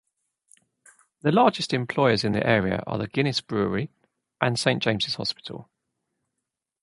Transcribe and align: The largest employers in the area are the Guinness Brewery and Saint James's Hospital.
The 1.21 1.31
largest 1.31 1.75
employers 1.75 2.23
in 2.23 2.31
the 2.31 2.43
area 2.43 2.83
are 2.87 2.97
the 2.97 3.05
Guinness 3.07 3.39
Brewery 3.39 3.91
and 4.41 4.57
Saint 4.59 4.81
James's 4.81 5.13
Hospital. 5.13 5.69